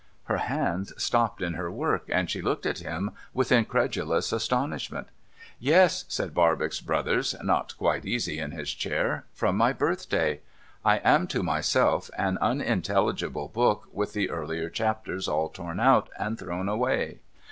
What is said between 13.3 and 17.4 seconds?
book with the earlier chapters all torn out, and thrown away.